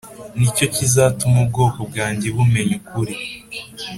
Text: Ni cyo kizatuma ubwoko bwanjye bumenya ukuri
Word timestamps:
Ni 0.37 0.47
cyo 0.55 0.65
kizatuma 0.75 1.37
ubwoko 1.43 1.79
bwanjye 1.89 2.27
bumenya 2.35 2.73
ukuri 2.79 3.13